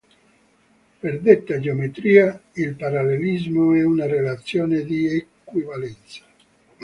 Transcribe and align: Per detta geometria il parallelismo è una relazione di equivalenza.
Per 0.99 1.19
detta 1.19 1.59
geometria 1.59 2.41
il 2.53 2.73
parallelismo 2.73 3.75
è 3.75 3.83
una 3.83 4.07
relazione 4.07 4.81
di 4.83 5.05
equivalenza. 5.43 6.25